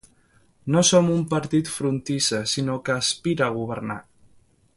[0.75, 4.01] No som un partit frontissa sinó que aspira a governar.